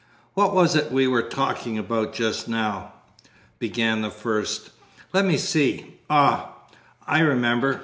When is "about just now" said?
1.77-2.93